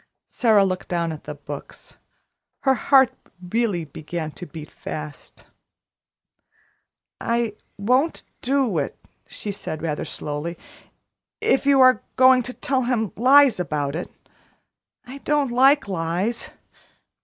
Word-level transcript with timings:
Sara 0.31 0.65
looked 0.65 0.87
down 0.87 1.11
at 1.11 1.25
the 1.25 1.35
books; 1.35 1.99
her 2.61 2.73
heart 2.73 3.13
really 3.51 3.85
began 3.85 4.31
to 4.31 4.47
beat 4.47 4.71
fast. 4.71 5.45
"I 7.19 7.53
won't 7.77 8.23
do 8.41 8.79
it," 8.79 8.97
she 9.27 9.51
said 9.51 9.83
rather 9.83 10.05
slowly, 10.05 10.57
"if 11.39 11.67
you 11.67 11.79
are 11.81 12.01
going 12.15 12.41
to 12.41 12.53
tell 12.53 12.81
him 12.85 13.11
lies 13.15 13.59
about 13.59 13.95
it 13.95 14.09
I 15.05 15.19
don't 15.19 15.51
like 15.51 15.87
lies. 15.87 16.49